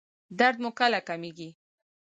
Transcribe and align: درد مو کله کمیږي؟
درد 0.39 0.57
مو 0.63 0.69
کله 0.79 0.99
کمیږي؟ 1.07 1.49